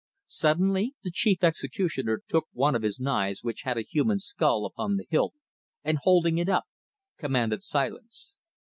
[0.25, 4.95] Suddenly the chief executioner took one of his knives which had a human skull upon
[4.97, 5.35] the hilt,
[5.83, 6.65] and holding it up,
[7.19, 8.33] commanded silence.